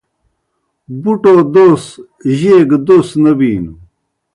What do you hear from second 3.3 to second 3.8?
بِینوْ